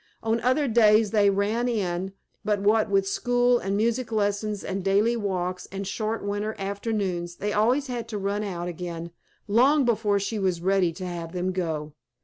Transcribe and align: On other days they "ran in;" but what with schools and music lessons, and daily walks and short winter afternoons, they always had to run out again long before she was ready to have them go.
On 0.23 0.41
other 0.41 0.67
days 0.67 1.11
they 1.11 1.29
"ran 1.29 1.67
in;" 1.67 2.13
but 2.43 2.59
what 2.59 2.89
with 2.89 3.07
schools 3.07 3.61
and 3.61 3.77
music 3.77 4.11
lessons, 4.11 4.63
and 4.63 4.83
daily 4.83 5.15
walks 5.15 5.67
and 5.71 5.85
short 5.85 6.23
winter 6.23 6.55
afternoons, 6.57 7.35
they 7.35 7.53
always 7.53 7.85
had 7.85 8.07
to 8.07 8.17
run 8.17 8.43
out 8.43 8.67
again 8.67 9.11
long 9.47 9.85
before 9.85 10.19
she 10.19 10.39
was 10.39 10.59
ready 10.59 10.91
to 10.91 11.05
have 11.05 11.33
them 11.33 11.51
go. 11.51 11.93